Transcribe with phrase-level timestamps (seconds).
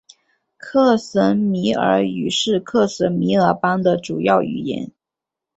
[0.57, 4.91] 克什米尔语是克什米尔邦的主要语言。